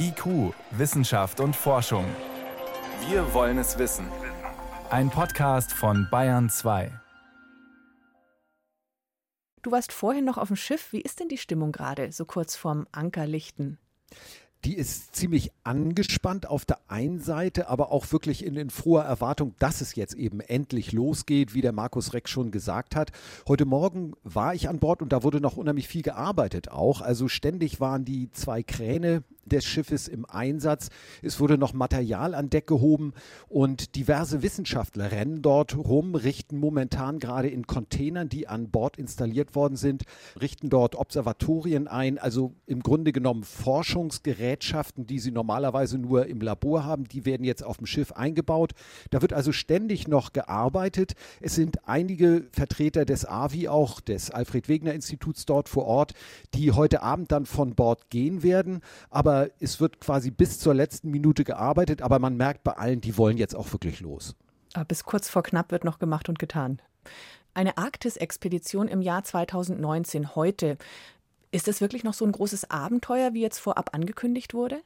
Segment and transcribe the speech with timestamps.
[0.00, 2.04] IQ, Wissenschaft und Forschung.
[3.08, 4.06] Wir wollen es wissen.
[4.88, 6.90] Ein Podcast von Bayern 2.
[9.62, 10.92] Du warst vorhin noch auf dem Schiff.
[10.92, 13.78] Wie ist denn die Stimmung gerade, so kurz vorm Ankerlichten?
[14.64, 19.54] die ist ziemlich angespannt auf der einen Seite, aber auch wirklich in, in froher Erwartung,
[19.58, 23.12] dass es jetzt eben endlich losgeht, wie der Markus Reck schon gesagt hat.
[23.46, 27.00] Heute Morgen war ich an Bord und da wurde noch unheimlich viel gearbeitet auch.
[27.00, 30.88] Also ständig waren die zwei Kräne des Schiffes im Einsatz.
[31.22, 33.12] Es wurde noch Material an Deck gehoben
[33.48, 39.54] und diverse Wissenschaftler rennen dort rum, richten momentan gerade in Containern, die an Bord installiert
[39.54, 40.04] worden sind,
[40.40, 46.84] richten dort Observatorien ein, also im Grunde genommen Forschungsgerätschaften, die sie normalerweise nur im Labor
[46.84, 48.72] haben, die werden jetzt auf dem Schiff eingebaut.
[49.10, 51.14] Da wird also ständig noch gearbeitet.
[51.40, 56.14] Es sind einige Vertreter des AVI auch, des Alfred Wegener Instituts dort vor Ort,
[56.54, 58.80] die heute Abend dann von Bord gehen werden.
[59.10, 63.16] Aber es wird quasi bis zur letzten Minute gearbeitet, aber man merkt bei allen, die
[63.16, 64.34] wollen jetzt auch wirklich los.
[64.74, 66.80] Aber bis kurz vor knapp wird noch gemacht und getan.
[67.54, 70.78] Eine Arktis-Expedition im Jahr 2019 heute.
[71.50, 74.80] Ist es wirklich noch so ein großes Abenteuer, wie jetzt vorab angekündigt wurde?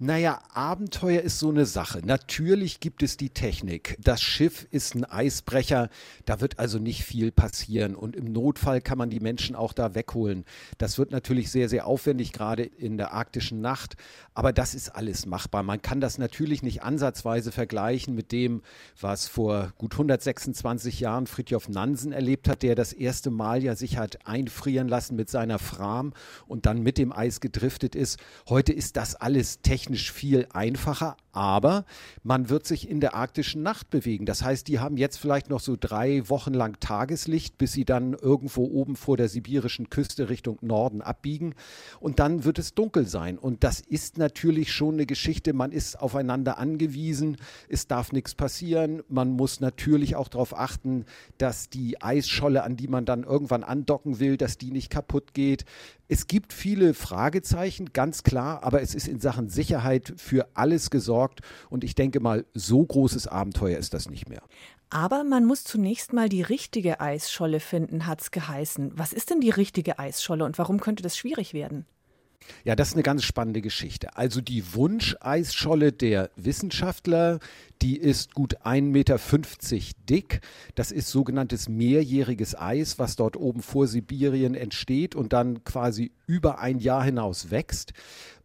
[0.00, 2.00] Naja, Abenteuer ist so eine Sache.
[2.04, 3.96] Natürlich gibt es die Technik.
[4.02, 5.88] Das Schiff ist ein Eisbrecher,
[6.24, 7.94] da wird also nicht viel passieren.
[7.94, 10.46] Und im Notfall kann man die Menschen auch da wegholen.
[10.78, 13.94] Das wird natürlich sehr, sehr aufwendig, gerade in der arktischen Nacht.
[14.34, 15.62] Aber das ist alles machbar.
[15.62, 18.62] Man kann das natürlich nicht ansatzweise vergleichen mit dem,
[19.00, 23.96] was vor gut 126 Jahren Fridtjof Nansen erlebt hat, der das erste Mal ja sich
[23.96, 26.14] hat einfrieren lassen mit seiner Fram
[26.48, 28.18] und dann mit dem Eis gedriftet ist.
[28.48, 31.84] Heute ist das alles technisch technisch viel einfacher, aber
[32.22, 34.24] man wird sich in der arktischen Nacht bewegen.
[34.24, 38.14] Das heißt, die haben jetzt vielleicht noch so drei Wochen lang Tageslicht, bis sie dann
[38.14, 41.54] irgendwo oben vor der sibirischen Küste Richtung Norden abbiegen
[42.00, 43.36] und dann wird es dunkel sein.
[43.36, 45.52] Und das ist natürlich schon eine Geschichte.
[45.52, 47.36] Man ist aufeinander angewiesen.
[47.68, 49.02] Es darf nichts passieren.
[49.08, 51.04] Man muss natürlich auch darauf achten,
[51.36, 55.66] dass die Eisscholle, an die man dann irgendwann andocken will, dass die nicht kaputt geht.
[56.06, 59.73] Es gibt viele Fragezeichen, ganz klar, aber es ist in Sachen Sicherheit
[60.16, 61.40] für alles gesorgt
[61.70, 64.42] und ich denke mal, so großes Abenteuer ist das nicht mehr.
[64.90, 68.92] Aber man muss zunächst mal die richtige Eisscholle finden, hat es geheißen.
[68.94, 71.86] Was ist denn die richtige Eisscholle und warum könnte das schwierig werden?
[72.64, 74.16] Ja, das ist eine ganz spannende Geschichte.
[74.16, 77.38] Also die Wunscheisscholle der Wissenschaftler,
[77.82, 79.18] die ist gut 1,50 Meter
[80.08, 80.40] dick.
[80.74, 86.58] Das ist sogenanntes mehrjähriges Eis, was dort oben vor Sibirien entsteht und dann quasi über
[86.58, 87.92] ein Jahr hinaus wächst.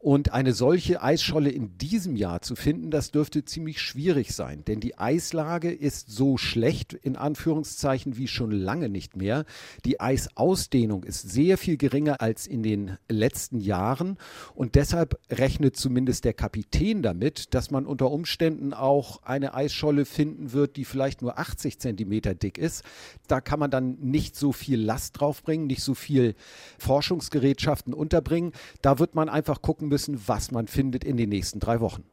[0.02, 4.80] Und eine solche Eisscholle in diesem Jahr zu finden, das dürfte ziemlich schwierig sein, denn
[4.80, 9.44] die Eislage ist so schlecht in Anführungszeichen wie schon lange nicht mehr.
[9.84, 14.18] Die Eisausdehnung ist sehr viel geringer als in den letzten Jahren
[14.56, 20.54] und deshalb rechnet zumindest der Kapitän damit, dass man unter Umständen auch eine Eisscholle finden
[20.54, 22.86] wird, die vielleicht nur 80 Zentimeter dick ist.
[23.28, 26.36] Da kann man dann nicht so viel Last draufbringen, nicht so viel
[26.78, 28.54] Forschungsgerätschaften unterbringen.
[28.82, 32.04] Da wird man einfach gucken müssen, was man findet in den nächsten drei Wochen.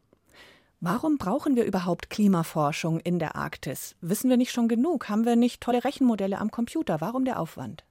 [0.80, 3.96] Warum brauchen wir überhaupt Klimaforschung in der Arktis?
[4.00, 5.08] Wissen wir nicht schon genug?
[5.08, 7.00] Haben wir nicht tolle Rechenmodelle am Computer?
[7.00, 7.84] Warum der Aufwand?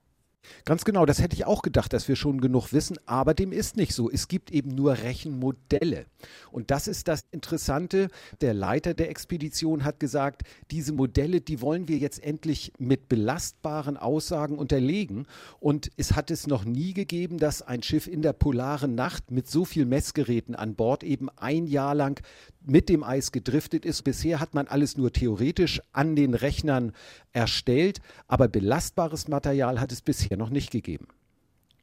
[0.64, 3.76] Ganz genau, das hätte ich auch gedacht, dass wir schon genug wissen, aber dem ist
[3.76, 4.10] nicht so.
[4.10, 6.06] Es gibt eben nur Rechenmodelle.
[6.50, 8.08] Und das ist das Interessante.
[8.40, 13.96] Der Leiter der Expedition hat gesagt, diese Modelle, die wollen wir jetzt endlich mit belastbaren
[13.96, 15.26] Aussagen unterlegen.
[15.60, 19.48] Und es hat es noch nie gegeben, dass ein Schiff in der polaren Nacht mit
[19.48, 22.22] so vielen Messgeräten an Bord eben ein Jahr lang
[22.66, 24.02] mit dem Eis gedriftet ist.
[24.02, 26.92] Bisher hat man alles nur theoretisch an den Rechnern
[27.32, 31.08] erstellt, aber belastbares Material hat es bisher noch nicht gegeben.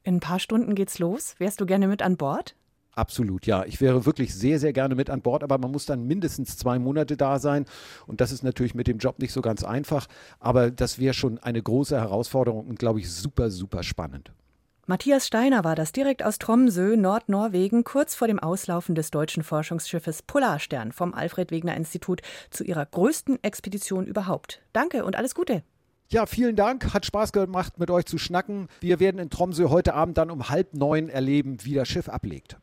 [0.04, 1.34] In ein paar Stunden geht's los.
[1.38, 2.54] Wärst du gerne mit an Bord?
[2.92, 3.64] Absolut, ja.
[3.64, 6.78] Ich wäre wirklich sehr, sehr gerne mit an Bord, aber man muss dann mindestens zwei
[6.78, 7.64] Monate da sein.
[8.06, 10.06] Und das ist natürlich mit dem Job nicht so ganz einfach.
[10.38, 14.32] Aber das wäre schon eine große Herausforderung und, glaube ich, super, super spannend.
[14.86, 20.20] Matthias Steiner war das direkt aus Tromsø, Nordnorwegen, kurz vor dem Auslaufen des deutschen Forschungsschiffes
[20.20, 22.20] Polarstern vom Alfred Wegener Institut
[22.50, 24.60] zu ihrer größten Expedition überhaupt.
[24.74, 25.62] Danke und alles Gute.
[26.08, 26.92] Ja, vielen Dank.
[26.92, 28.68] Hat Spaß gemacht, mit euch zu schnacken.
[28.80, 32.58] Wir werden in Tromsø heute Abend dann um halb neun erleben, wie das Schiff ablegt.